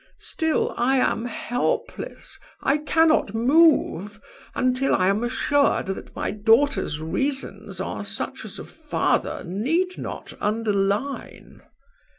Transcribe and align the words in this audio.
Still, 0.17 0.73
I 0.77 0.97
am 0.97 1.25
helpless, 1.25 2.39
I 2.59 2.79
cannot 2.79 3.35
move, 3.35 4.19
until 4.55 4.95
I 4.95 5.09
am 5.09 5.23
assured 5.23 5.85
that 5.85 6.15
my 6.15 6.31
daughter's 6.31 6.99
reasons 6.99 7.79
are 7.79 8.03
such 8.03 8.43
as 8.43 8.57
a 8.57 8.65
father 8.65 9.43
need 9.45 9.99
not 9.99 10.33
underline." 10.41 11.61